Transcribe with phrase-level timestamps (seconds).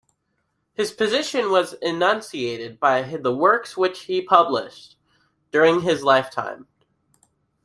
[0.73, 4.95] His position was enunciated by the works which he published
[5.51, 6.67] during his lifetime.